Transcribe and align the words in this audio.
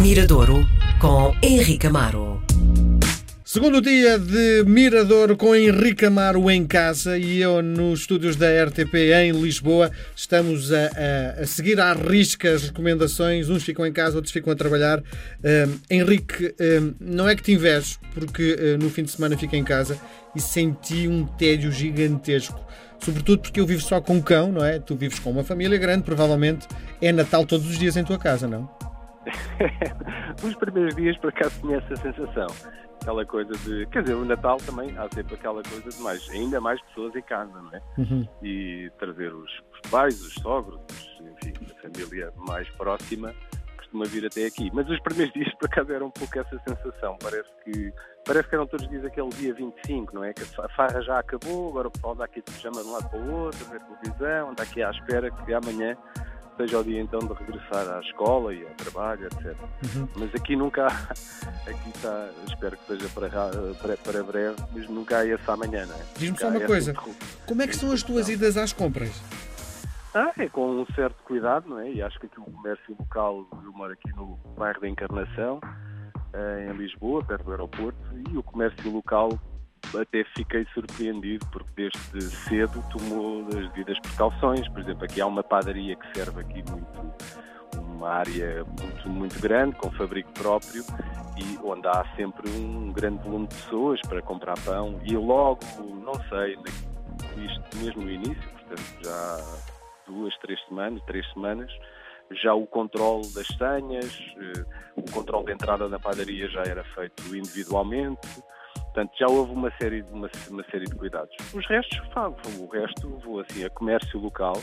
Miradouro 0.00 0.66
com 0.98 1.36
Henrique 1.42 1.86
Amaro. 1.86 2.42
Segundo 3.44 3.82
dia 3.82 4.18
de 4.18 4.64
Mirador 4.66 5.36
com 5.36 5.54
Henrique 5.54 6.06
Amaro 6.06 6.50
em 6.50 6.66
casa 6.66 7.18
e 7.18 7.42
eu 7.42 7.60
nos 7.60 8.00
estúdios 8.00 8.34
da 8.34 8.46
RTP 8.64 8.94
em 8.94 9.32
Lisboa. 9.32 9.90
Estamos 10.16 10.72
a, 10.72 10.86
a, 10.86 11.42
a 11.42 11.46
seguir 11.46 11.78
à 11.78 11.92
risca 11.92 12.50
as 12.50 12.62
recomendações. 12.62 13.50
Uns 13.50 13.62
ficam 13.62 13.86
em 13.86 13.92
casa, 13.92 14.16
outros 14.16 14.32
ficam 14.32 14.50
a 14.50 14.56
trabalhar. 14.56 15.00
Um, 15.00 15.78
Henrique, 15.90 16.54
um, 16.58 16.94
não 16.98 17.28
é 17.28 17.36
que 17.36 17.42
te 17.42 17.52
invejo, 17.52 17.98
porque 18.14 18.54
uh, 18.54 18.82
no 18.82 18.88
fim 18.88 19.02
de 19.02 19.10
semana 19.10 19.36
fico 19.36 19.54
em 19.54 19.64
casa 19.64 19.98
e 20.34 20.40
senti 20.40 21.06
um 21.06 21.26
tédio 21.26 21.70
gigantesco. 21.70 22.58
Sobretudo 23.04 23.42
porque 23.42 23.60
eu 23.60 23.66
vivo 23.66 23.82
só 23.82 24.00
com 24.00 24.14
um 24.14 24.22
cão, 24.22 24.50
não 24.50 24.64
é? 24.64 24.78
Tu 24.78 24.96
vives 24.96 25.18
com 25.18 25.30
uma 25.30 25.44
família 25.44 25.76
grande, 25.76 26.04
provavelmente 26.04 26.66
é 27.02 27.12
Natal 27.12 27.44
todos 27.44 27.68
os 27.68 27.78
dias 27.78 27.98
em 27.98 28.04
tua 28.04 28.18
casa, 28.18 28.48
não? 28.48 28.89
Os 30.42 30.54
primeiros 30.56 30.94
dias, 30.94 31.16
por 31.18 31.28
acaso, 31.30 31.60
tinha 31.60 31.78
essa 31.78 31.96
sensação 31.96 32.46
aquela 33.00 33.24
coisa 33.24 33.52
de. 33.64 33.86
Quer 33.86 34.02
dizer, 34.02 34.14
o 34.14 34.24
Natal 34.24 34.58
também 34.58 34.96
há 34.96 35.08
sempre 35.12 35.34
aquela 35.34 35.62
coisa 35.62 35.88
de 35.88 36.02
mais, 36.02 36.28
ainda 36.30 36.60
mais 36.60 36.80
pessoas 36.82 37.14
em 37.16 37.22
casa, 37.22 37.52
não 37.52 37.72
é? 37.72 37.82
Uhum. 37.98 38.28
E 38.42 38.90
trazer 38.98 39.32
os, 39.32 39.50
os, 39.72 39.90
pais, 39.90 40.20
os 40.20 40.34
sogros, 40.34 40.80
enfim, 41.20 41.52
a 41.70 41.82
família 41.82 42.32
mais 42.36 42.68
próxima 42.70 43.34
costuma 43.78 44.04
vir 44.04 44.26
até 44.26 44.46
aqui. 44.46 44.70
Mas 44.72 44.88
os 44.88 45.00
primeiros 45.00 45.32
dias, 45.34 45.52
por 45.54 45.66
acaso, 45.66 45.92
era 45.92 46.04
um 46.04 46.10
pouco 46.10 46.38
essa 46.38 46.60
sensação. 46.66 47.16
Parece 47.20 47.48
que, 47.64 47.92
parece 48.24 48.48
que 48.48 48.54
eram 48.54 48.66
todos 48.66 48.84
os 48.84 48.90
dias 48.90 49.04
aquele 49.04 49.28
dia 49.30 49.54
25, 49.54 50.14
não 50.14 50.24
é? 50.24 50.32
Que 50.32 50.42
a 50.42 50.68
farra 50.68 51.02
já 51.02 51.18
acabou, 51.18 51.70
agora 51.70 51.88
o 51.88 51.90
pessoal 51.90 52.14
dá 52.14 52.24
aqui 52.24 52.42
de 52.42 52.52
pijama 52.52 52.82
de 52.82 52.88
um 52.88 52.92
lado 52.92 53.08
para 53.08 53.18
o 53.18 53.44
outro, 53.44 53.64
ver 53.66 53.80
televisão, 53.80 54.50
anda 54.50 54.62
aqui 54.62 54.82
à 54.82 54.90
espera 54.90 55.30
que 55.30 55.54
amanhã 55.54 55.96
seja 56.56 56.78
o 56.78 56.84
dia 56.84 57.00
então 57.00 57.20
de 57.20 57.32
regressar 57.32 57.88
à 57.88 58.00
escola 58.00 58.54
e 58.54 58.66
ao 58.66 58.74
trabalho, 58.74 59.26
etc. 59.26 59.56
Uhum. 59.96 60.08
Mas 60.16 60.34
aqui 60.34 60.56
nunca 60.56 60.86
há, 60.86 61.70
aqui 61.70 61.88
está, 61.94 62.30
espero 62.46 62.76
que 62.76 62.86
seja 62.86 63.08
para, 63.08 63.28
para, 63.74 63.96
para 63.96 64.22
breve, 64.22 64.56
mas 64.72 64.88
nunca 64.88 65.18
há 65.18 65.26
esse 65.26 65.50
amanhã, 65.50 65.86
não 65.86 65.94
é? 65.94 66.04
Diz-me 66.16 66.38
só 66.38 66.48
uma 66.48 66.60
coisa, 66.60 66.94
como 67.46 67.62
é 67.62 67.66
que 67.66 67.76
são 67.76 67.92
as 67.92 68.02
tuas 68.02 68.28
idas 68.28 68.56
às 68.56 68.72
compras? 68.72 69.22
Ah, 70.14 70.32
é 70.38 70.48
com 70.48 70.68
um 70.68 70.86
certo 70.94 71.22
cuidado, 71.22 71.68
não 71.68 71.78
é? 71.78 71.90
E 71.90 72.02
acho 72.02 72.18
que 72.18 72.26
aqui 72.26 72.40
o 72.40 72.44
comércio 72.44 72.96
local, 72.98 73.46
eu 73.64 73.72
moro 73.72 73.92
aqui 73.92 74.10
no 74.16 74.38
bairro 74.58 74.80
da 74.80 74.88
Encarnação, 74.88 75.60
eh, 76.32 76.68
em 76.68 76.76
Lisboa, 76.76 77.24
perto 77.24 77.44
do 77.44 77.50
aeroporto, 77.52 77.98
e 78.28 78.36
o 78.36 78.42
comércio 78.42 78.90
local 78.90 79.38
até 79.98 80.24
fiquei 80.36 80.66
surpreendido 80.74 81.46
porque 81.52 81.70
desde 81.76 82.22
cedo 82.22 82.84
tomou 82.90 83.46
as 83.48 83.70
devidas 83.70 83.98
precauções. 84.00 84.68
Por 84.68 84.80
exemplo, 84.80 85.04
aqui 85.04 85.20
há 85.20 85.26
uma 85.26 85.42
padaria 85.42 85.96
que 85.96 86.18
serve 86.18 86.40
aqui 86.40 86.62
muito 86.70 87.14
uma 88.00 88.08
área 88.08 88.64
muito, 88.64 89.08
muito 89.10 89.40
grande, 89.40 89.76
com 89.76 89.90
fabrico 89.92 90.32
próprio, 90.32 90.82
e 91.36 91.58
onde 91.62 91.86
há 91.86 92.04
sempre 92.16 92.48
um 92.50 92.92
grande 92.92 93.22
volume 93.22 93.46
de 93.46 93.54
pessoas 93.56 94.00
para 94.08 94.22
comprar 94.22 94.54
pão. 94.64 94.98
E 95.04 95.16
logo, 95.16 95.60
não 96.02 96.14
sei, 96.28 96.56
isto 97.36 97.76
mesmo 97.76 98.02
no 98.02 98.10
início, 98.10 98.50
portanto 98.50 99.04
já 99.04 99.36
duas, 100.06 100.36
três 100.38 100.58
semanas, 100.66 101.02
três 101.04 101.30
semanas, 101.32 101.70
já 102.42 102.54
o 102.54 102.66
controle 102.66 103.26
das 103.34 103.46
senhas, 103.48 104.34
eh, 104.36 104.64
o 104.96 105.02
controle 105.10 105.46
de 105.46 105.52
entrada 105.52 105.88
na 105.88 105.98
padaria 105.98 106.48
já 106.48 106.62
era 106.62 106.84
feito 106.94 107.34
individualmente, 107.34 108.42
Portanto, 108.92 109.12
já 109.18 109.26
houve 109.28 109.52
uma 109.52 109.70
série, 109.80 110.02
uma, 110.10 110.28
uma 110.50 110.64
série 110.64 110.84
de 110.84 110.94
cuidados. 110.96 111.34
Os 111.54 111.66
restos, 111.68 112.00
o 112.58 112.66
resto 112.66 113.08
vou 113.24 113.40
assim 113.40 113.64
a 113.64 113.70
comércio 113.70 114.18
local, 114.18 114.60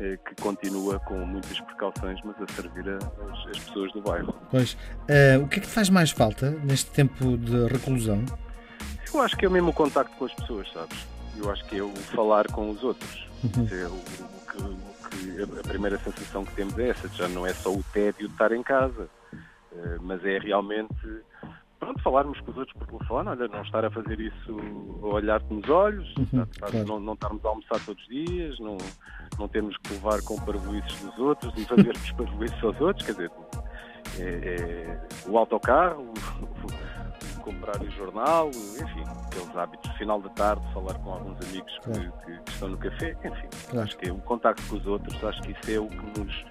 eh, 0.00 0.16
que 0.26 0.40
continua 0.40 0.98
com 1.00 1.14
muitas 1.26 1.60
precauções, 1.60 2.18
mas 2.24 2.40
a 2.40 2.46
servir 2.54 2.88
as, 2.88 3.04
as 3.50 3.58
pessoas 3.64 3.92
do 3.92 4.00
bairro. 4.00 4.34
Pois, 4.50 4.72
uh, 4.72 5.42
o 5.42 5.48
que 5.48 5.58
é 5.58 5.62
que 5.62 5.68
faz 5.68 5.90
mais 5.90 6.10
falta 6.10 6.50
neste 6.50 6.90
tempo 6.92 7.36
de 7.36 7.66
reclusão? 7.66 8.24
Eu 9.12 9.20
acho 9.20 9.36
que 9.36 9.44
é 9.44 9.48
o 9.48 9.50
mesmo 9.50 9.72
contacto 9.72 10.16
com 10.16 10.24
as 10.24 10.32
pessoas, 10.32 10.70
sabes? 10.72 11.06
Eu 11.36 11.50
acho 11.50 11.64
que 11.66 11.78
é 11.78 11.82
o 11.82 11.94
falar 12.14 12.46
com 12.46 12.70
os 12.70 12.82
outros. 12.82 13.28
Uhum. 13.44 13.68
É 13.70 13.86
o, 13.86 13.92
o, 13.92 14.40
que, 14.46 14.62
o 14.62 15.46
que, 15.46 15.60
a 15.60 15.62
primeira 15.68 15.98
sensação 15.98 16.44
que 16.44 16.54
temos 16.54 16.78
é 16.78 16.88
essa, 16.88 17.06
já 17.08 17.28
não 17.28 17.46
é 17.46 17.52
só 17.52 17.70
o 17.70 17.82
tédio 17.92 18.28
de 18.28 18.32
estar 18.32 18.50
em 18.52 18.62
casa, 18.62 19.08
uh, 19.72 19.98
mas 20.00 20.24
é 20.24 20.38
realmente 20.38 20.94
pronto, 21.88 22.02
falarmos 22.02 22.40
com 22.40 22.50
os 22.50 22.58
outros 22.58 22.76
por 22.76 22.86
telefone, 22.86 23.28
olha, 23.30 23.48
não 23.48 23.62
estar 23.62 23.84
a 23.84 23.90
fazer 23.90 24.20
isso 24.20 24.56
a 25.02 25.06
olhar-te 25.06 25.52
nos 25.52 25.68
olhos, 25.68 26.14
uhum, 26.16 26.46
claro. 26.58 26.86
não, 26.86 27.00
não 27.00 27.14
estarmos 27.14 27.44
a 27.44 27.48
almoçar 27.48 27.80
todos 27.84 28.02
os 28.02 28.08
dias, 28.08 28.58
não, 28.60 28.76
não 29.38 29.48
termos 29.48 29.76
que 29.78 29.94
levar 29.94 30.20
com 30.22 30.36
parvoices 30.40 31.00
dos 31.00 31.18
outros 31.18 31.52
e 31.56 31.64
fazermos 31.64 32.12
parvoices 32.12 32.64
aos 32.64 32.80
outros, 32.80 33.06
quer 33.06 33.12
dizer, 33.12 33.30
é, 34.18 34.22
é, 34.22 35.00
o 35.26 35.38
autocarro, 35.38 36.12
comprar 37.42 37.80
o 37.80 37.90
jornal, 37.92 38.48
enfim, 38.48 39.04
aqueles 39.26 39.56
hábitos, 39.56 39.90
final 39.92 40.20
da 40.20 40.28
tarde, 40.30 40.62
falar 40.74 40.94
com 40.98 41.12
alguns 41.12 41.40
amigos 41.48 41.78
claro. 41.82 42.12
que, 42.26 42.38
que, 42.40 42.50
estão 42.50 42.68
no 42.68 42.76
café, 42.76 43.16
enfim, 43.24 43.48
claro. 43.70 43.84
acho 43.84 43.96
que 43.96 44.08
é 44.08 44.12
o 44.12 44.18
contacto 44.18 44.62
com 44.68 44.76
os 44.76 44.86
outros, 44.86 45.24
acho 45.24 45.40
que 45.42 45.52
isso 45.52 45.70
é 45.70 45.80
o 45.80 45.88
que 45.88 46.20
nos 46.20 46.44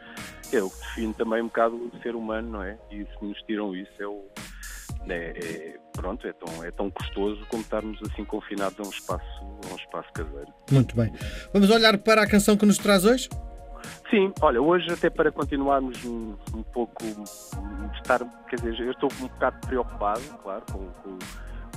é 0.54 0.64
o 0.64 0.69
que 0.69 0.80
define 0.80 1.14
também 1.14 1.42
um 1.42 1.48
bocado 1.48 1.75
o 1.75 1.92
ser 2.02 2.16
humano, 2.16 2.50
não 2.52 2.64
é? 2.64 2.78
E 2.90 3.06
se 3.06 3.25
nos 3.25 3.38
tiram 3.42 3.75
isso 3.75 3.92
é 4.00 4.08
o, 4.08 4.24
é, 5.13 5.34
é, 5.35 5.75
pronto, 5.94 6.28
é 6.28 6.34
tão, 6.34 6.63
é 6.63 6.72
tão 6.72 6.90
custoso 6.90 7.45
como 7.50 7.62
estarmos 7.62 8.00
assim 8.03 8.23
confinados 8.25 8.79
a 8.79 8.84
um 8.84 8.91
espaço, 8.91 9.44
a 9.69 9.73
um 9.73 9.75
espaço 9.75 10.09
caseiro. 10.13 10.53
Muito 10.72 10.95
bem. 10.95 11.12
Vamos 11.53 11.69
olhar 11.69 11.97
para 11.97 12.23
a 12.23 12.28
canção 12.28 12.57
que 12.57 12.66
nos 12.66 12.78
traz 12.78 13.06
hoje? 13.06 13.29
Sim, 14.09 14.31
olha, 14.41 14.62
hoje 14.62 14.91
até 14.91 15.09
para 15.09 15.31
continuarmos 15.31 16.03
um, 16.06 16.35
um 16.53 16.63
pouco, 16.63 17.03
estar, 17.95 18.19
quer 18.50 18.56
dizer, 18.57 18.79
eu 18.79 18.91
estou 18.91 19.09
um 19.22 19.28
bocado 19.28 19.68
preocupado, 19.68 20.22
claro, 20.41 20.63
com, 20.72 20.85
com, 20.88 21.18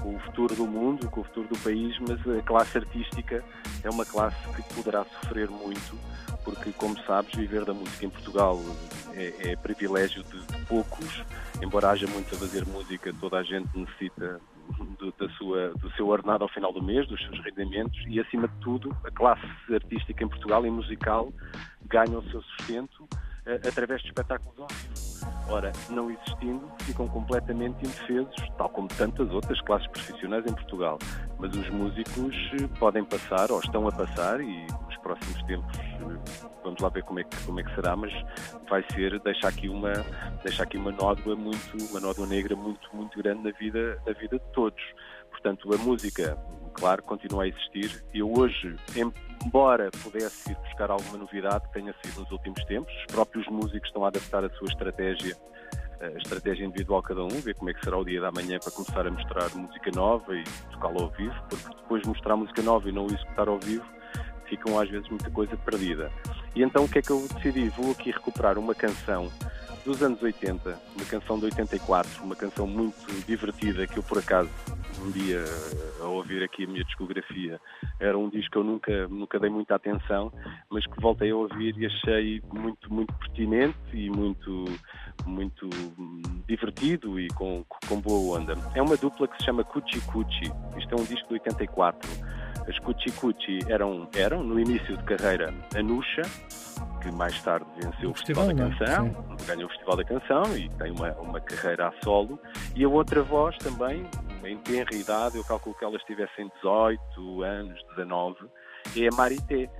com, 0.00 0.16
o 0.16 0.18
futuro 0.20 0.54
do 0.54 0.66
mundo, 0.66 1.08
com 1.08 1.20
o 1.20 1.24
futuro 1.24 1.48
do 1.48 1.58
país, 1.58 1.96
mas 2.00 2.20
a 2.38 2.42
classe 2.42 2.78
artística 2.78 3.44
é 3.82 3.90
uma 3.90 4.04
classe 4.04 4.36
que 4.54 4.74
poderá 4.74 5.04
sofrer 5.04 5.48
muito, 5.48 5.98
porque, 6.44 6.72
como 6.72 6.98
sabes, 7.04 7.34
viver 7.34 7.64
da 7.64 7.74
música 7.74 8.06
em 8.06 8.10
Portugal 8.10 8.58
é, 9.14 9.52
é 9.52 9.56
privilégio 9.56 10.22
de, 10.24 10.40
de, 10.40 10.66
poucos, 10.66 11.22
embora 11.62 11.90
haja 11.90 12.06
muito 12.06 12.34
a 12.34 12.38
fazer 12.38 12.66
música, 12.66 13.12
toda 13.20 13.38
a 13.38 13.42
gente 13.42 13.68
necessita 13.76 14.40
do, 14.98 15.12
da 15.18 15.28
sua, 15.34 15.70
do 15.74 15.90
seu 15.92 16.08
ordenado 16.08 16.44
ao 16.44 16.50
final 16.50 16.72
do 16.72 16.82
mês, 16.82 17.06
dos 17.08 17.20
seus 17.20 17.42
rendimentos 17.44 17.98
e, 18.06 18.20
acima 18.20 18.48
de 18.48 18.54
tudo, 18.60 18.96
a 19.04 19.10
classe 19.10 19.44
artística 19.72 20.22
em 20.22 20.28
Portugal 20.28 20.64
e 20.64 20.70
musical 20.70 21.32
ganha 21.86 22.18
o 22.18 22.30
seu 22.30 22.42
sustento 22.42 23.02
uh, 23.02 23.68
através 23.68 24.00
de 24.02 24.08
espetáculos 24.08 24.58
ao 24.60 24.68
vivo. 24.68 24.99
Ora, 25.50 25.72
não 25.90 26.08
existindo, 26.08 26.70
ficam 26.82 27.08
completamente 27.08 27.84
indefesos, 27.84 28.36
tal 28.56 28.68
como 28.68 28.86
tantas 28.86 29.28
outras 29.32 29.60
classes 29.62 29.86
profissionais 29.88 30.46
em 30.46 30.54
Portugal. 30.54 30.96
Mas 31.40 31.52
os 31.56 31.68
músicos 31.70 32.36
eh, 32.54 32.68
podem 32.78 33.04
passar, 33.04 33.50
ou 33.50 33.58
estão 33.58 33.88
a 33.88 33.90
passar, 33.90 34.40
e 34.40 34.66
nos 34.86 34.96
próximos 34.98 35.42
tempos 35.42 35.76
eh, 35.76 36.50
vamos 36.62 36.80
lá 36.80 36.88
ver 36.88 37.02
como 37.02 37.18
é 37.18 37.24
que, 37.24 37.36
como 37.44 37.58
é 37.58 37.64
que 37.64 37.74
será, 37.74 37.96
mas 37.96 38.12
vai 38.68 38.84
ser 38.92 39.18
deixar 39.20 39.48
aqui 39.48 39.68
uma, 39.68 39.92
deixar 40.44 40.62
aqui 40.62 40.76
uma 40.76 40.92
nódoa 40.92 41.34
muito, 41.34 41.76
uma 41.90 41.98
nódoa 41.98 42.28
negra 42.28 42.54
muito, 42.54 42.88
muito 42.94 43.18
grande 43.18 43.42
na 43.42 43.50
vida, 43.50 44.00
na 44.06 44.12
vida 44.12 44.38
de 44.38 44.52
todos. 44.52 44.80
Portanto, 45.30 45.74
a 45.74 45.78
música, 45.78 46.38
claro, 46.74 47.02
continua 47.02 47.44
a 47.44 47.48
existir. 47.48 48.04
Eu 48.12 48.32
hoje, 48.32 48.76
embora 49.44 49.90
pudesse 50.02 50.52
ir 50.52 50.56
buscar 50.56 50.90
alguma 50.90 51.18
novidade 51.18 51.66
que 51.68 51.74
tenha 51.74 51.94
sido 52.04 52.20
nos 52.20 52.30
últimos 52.30 52.62
tempos, 52.64 52.92
os 52.94 53.06
próprios 53.06 53.46
músicos 53.48 53.88
estão 53.88 54.04
a 54.04 54.08
adaptar 54.08 54.44
a 54.44 54.50
sua 54.50 54.68
estratégia 54.68 55.36
a 56.00 56.18
estratégia 56.18 56.64
individual 56.64 57.02
cada 57.02 57.22
um, 57.22 57.28
ver 57.28 57.54
como 57.54 57.70
é 57.70 57.74
que 57.74 57.84
será 57.84 57.98
o 57.98 58.04
dia 58.04 58.20
da 58.20 58.32
manhã 58.32 58.58
para 58.58 58.72
começar 58.72 59.06
a 59.06 59.10
mostrar 59.10 59.54
música 59.54 59.90
nova 59.94 60.34
e 60.34 60.42
tocá-la 60.72 61.02
ao 61.02 61.10
vivo, 61.10 61.34
porque 61.48 61.68
depois 61.76 62.02
de 62.02 62.08
mostrar 62.08 62.36
música 62.36 62.62
nova 62.62 62.88
e 62.88 62.92
não 62.92 63.06
o 63.06 63.12
executar 63.12 63.48
ao 63.48 63.58
vivo, 63.58 63.84
ficam 64.46 64.78
às 64.78 64.88
vezes 64.88 65.08
muita 65.08 65.30
coisa 65.30 65.56
perdida. 65.58 66.10
E 66.56 66.62
então 66.62 66.84
o 66.84 66.88
que 66.88 66.98
é 66.98 67.02
que 67.02 67.10
eu 67.10 67.28
decidi? 67.34 67.68
Vou 67.68 67.92
aqui 67.92 68.10
recuperar 68.10 68.58
uma 68.58 68.74
canção 68.74 69.30
dos 69.84 70.02
anos 70.02 70.22
80, 70.22 70.78
uma 70.96 71.04
canção 71.04 71.38
de 71.38 71.44
84, 71.46 72.24
uma 72.24 72.36
canção 72.36 72.66
muito 72.66 73.26
divertida 73.26 73.86
que 73.86 73.98
eu 73.98 74.02
por 74.02 74.18
acaso 74.18 74.50
um 75.02 75.10
dia 75.10 75.44
ao 76.00 76.14
ouvir 76.14 76.42
aqui 76.42 76.64
a 76.64 76.66
minha 76.66 76.84
discografia 76.84 77.60
era 77.98 78.16
um 78.18 78.28
disco 78.28 78.50
que 78.52 78.58
eu 78.58 78.64
nunca, 78.64 79.08
nunca 79.08 79.38
dei 79.38 79.50
muita 79.50 79.74
atenção, 79.74 80.32
mas 80.68 80.86
que 80.86 81.00
voltei 81.00 81.30
a 81.30 81.36
ouvir 81.36 81.76
e 81.78 81.86
achei 81.86 82.42
muito, 82.52 82.92
muito 82.92 83.12
pertinente 83.14 83.76
e 83.92 84.10
muito, 84.10 84.64
muito 85.26 85.68
divertido 86.46 87.20
e 87.20 87.28
com, 87.28 87.64
com 87.88 88.00
boa 88.00 88.38
onda. 88.38 88.54
É 88.74 88.82
uma 88.82 88.96
dupla 88.96 89.28
que 89.28 89.36
se 89.38 89.44
chama 89.44 89.64
Cuchi 89.64 90.00
Cuchi. 90.02 90.52
Isto 90.76 90.94
é 90.94 91.00
um 91.00 91.04
disco 91.04 91.28
de 91.28 91.34
84 91.34 92.40
as 92.68 92.78
Cuchi 92.78 93.10
Cuchi 93.12 93.58
eram, 93.68 94.08
eram, 94.14 94.44
no 94.44 94.58
início 94.58 94.96
de 94.96 95.02
carreira, 95.02 95.52
a 95.74 95.82
Nuxa, 95.82 96.22
que 97.02 97.10
mais 97.10 97.40
tarde 97.42 97.66
venceu 97.76 98.10
o, 98.10 98.14
Festival, 98.14 98.46
Festival, 98.46 98.68
da 98.70 98.76
Canção, 98.76 99.06
é? 99.06 99.44
ganhou 99.44 99.66
o 99.66 99.70
Festival 99.70 99.96
da 99.96 100.04
Canção 100.04 100.56
e 100.56 100.68
tem 100.68 100.92
uma, 100.92 101.12
uma 101.14 101.40
carreira 101.40 101.88
a 101.88 101.92
solo. 102.04 102.38
E 102.76 102.84
a 102.84 102.88
outra 102.88 103.22
voz 103.22 103.56
também, 103.58 104.06
em 104.44 104.56
tenra 104.58 104.94
idade, 104.94 105.36
eu 105.36 105.44
calculo 105.44 105.74
que 105.74 105.84
elas 105.84 106.02
tivessem 106.04 106.50
18 106.62 107.42
anos, 107.42 107.82
19, 107.96 108.36
é 108.96 109.08
a 109.08 109.16
Marité. 109.16 109.70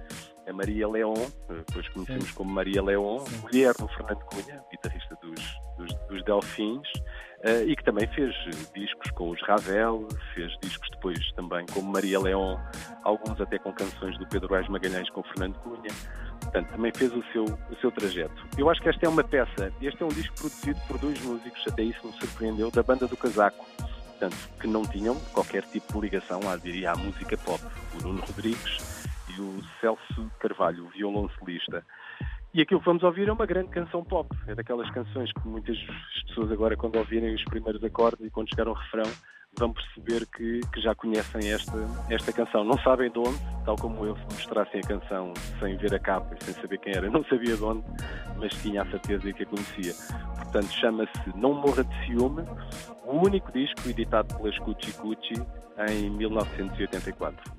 A 0.49 0.53
Maria 0.53 0.89
Leon, 0.89 1.15
depois 1.49 1.89
conhecemos 1.91 2.25
Sim. 2.25 2.35
como 2.35 2.51
Maria 2.51 2.83
Leon, 2.83 3.21
Sim. 3.21 3.41
mulher 3.43 3.73
do 3.75 3.87
Fernando 3.89 4.25
Cunha, 4.25 4.65
guitarrista 4.71 5.17
dos, 5.23 5.41
dos, 5.79 5.95
dos 6.09 6.25
Delfins, 6.25 6.89
uh, 7.45 7.69
e 7.69 7.77
que 7.77 7.85
também 7.85 8.09
fez 8.09 8.35
discos 8.75 9.11
com 9.13 9.31
os 9.31 9.41
Ravel, 9.43 10.09
fez 10.35 10.51
discos 10.61 10.89
depois 10.91 11.21
também 11.33 11.65
com 11.67 11.83
Maria 11.83 12.19
León, 12.19 12.59
alguns 13.05 13.41
até 13.41 13.59
com 13.59 13.73
canções 13.73 14.19
do 14.19 14.27
Pedro 14.27 14.53
Reis 14.53 14.69
Magalhães 14.69 15.09
com 15.11 15.23
Fernando 15.23 15.57
Cunha. 15.61 15.95
Portanto, 16.41 16.71
também 16.71 16.91
fez 16.97 17.13
o 17.13 17.23
seu, 17.33 17.45
o 17.45 17.77
seu 17.81 17.93
trajeto. 17.93 18.35
Eu 18.59 18.69
acho 18.71 18.81
que 18.81 18.89
esta 18.89 19.07
é 19.07 19.09
uma 19.09 19.23
peça, 19.23 19.73
este 19.81 20.03
é 20.03 20.07
um 20.07 20.09
disco 20.09 20.35
produzido 20.37 20.81
por 20.89 20.99
dois 20.99 21.21
músicos, 21.21 21.63
até 21.69 21.83
isso 21.83 22.05
me 22.05 22.13
surpreendeu, 22.15 22.71
da 22.71 22.83
banda 22.83 23.07
do 23.07 23.17
Casaco, 23.17 23.65
portanto, 24.21 24.37
que 24.61 24.67
não 24.67 24.83
tinham 24.83 25.19
qualquer 25.33 25.63
tipo 25.63 25.95
de 25.95 26.01
ligação, 26.01 26.41
à, 26.49 26.57
diria, 26.57 26.93
à 26.93 26.97
música 26.97 27.37
pop. 27.39 27.61
O 27.99 28.07
Nuno 28.07 28.21
Rodrigues 28.21 29.07
e 29.31 29.41
o 29.41 29.63
Celso 29.81 30.31
Carvalho, 30.39 30.85
o 30.85 30.89
violoncelista. 30.91 31.83
E 32.53 32.61
aquilo 32.61 32.81
que 32.81 32.87
vamos 32.87 33.03
ouvir 33.03 33.29
é 33.29 33.33
uma 33.33 33.47
grande 33.47 33.69
canção 33.69 34.05
pop. 34.05 34.29
É 34.47 34.55
daquelas 34.55 34.91
canções 34.91 35.33
que 35.33 35.49
muitas 35.49 35.79
pessoas 36.29 36.53
agora, 36.53 36.77
quando 36.77 36.97
ouvirem 36.97 37.35
os 37.35 37.45
primeiros 37.45 37.83
acordes 37.83 38.27
e 38.27 38.31
quando 38.31 38.51
chegar 38.51 38.67
ao 38.67 38.75
refrão, 38.75 39.11
vão 39.59 39.73
perceber 39.73 40.27
que, 40.27 40.61
que, 40.73 40.81
já 40.81 40.95
conhecem 40.95 41.51
esta, 41.51 41.79
esta 42.11 42.33
canção. 42.33 42.63
Não 42.65 42.79
sabem 42.79 43.11
de 43.11 43.19
onde, 43.19 43.39
tal 43.65 43.77
como 43.77 44.05
eu, 44.05 44.17
se 44.17 44.25
mostrassem 44.25 44.81
a 44.81 44.87
canção 44.87 45.33
sem 45.59 45.77
ver 45.77 45.95
a 45.95 45.99
capa 45.99 46.37
e 46.39 46.45
sem 46.45 46.55
saber 46.55 46.79
quem 46.79 46.95
era, 46.95 47.09
não 47.09 47.25
sabia 47.25 47.57
de 47.57 47.63
onde, 47.63 47.85
mas 48.37 48.53
tinha 48.63 48.83
a 48.83 48.87
certeza 48.87 49.23
de 49.23 49.33
que 49.33 49.43
a 49.45 49.47
conhecia. 49.47 49.95
Portanto, 50.51 50.73
chama-se 50.73 51.37
Não 51.37 51.55
Morra 51.55 51.85
de 51.85 52.07
Ciúme, 52.07 52.43
o 53.07 53.25
único 53.25 53.53
disco 53.53 53.89
editado 53.89 54.35
pelas 54.35 54.59
Cucci 54.59 54.93
Cucci 54.95 55.35
em 55.89 56.11
1984. 56.11 57.53